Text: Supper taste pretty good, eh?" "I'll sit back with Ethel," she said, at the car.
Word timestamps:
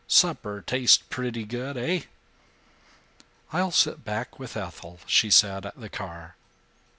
Supper 0.07 0.63
taste 0.65 1.07
pretty 1.11 1.43
good, 1.45 1.77
eh?" 1.77 2.05
"I'll 3.53 3.69
sit 3.69 4.03
back 4.03 4.39
with 4.39 4.57
Ethel," 4.57 4.99
she 5.05 5.29
said, 5.29 5.63
at 5.63 5.79
the 5.79 5.89
car. 5.89 6.35